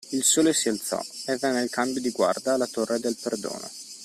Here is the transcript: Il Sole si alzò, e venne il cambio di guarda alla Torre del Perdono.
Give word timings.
Il 0.09 0.23
Sole 0.23 0.51
si 0.53 0.67
alzò, 0.67 0.99
e 1.27 1.37
venne 1.37 1.61
il 1.61 1.69
cambio 1.69 2.01
di 2.01 2.09
guarda 2.09 2.55
alla 2.55 2.65
Torre 2.65 2.99
del 2.99 3.15
Perdono. 3.21 3.69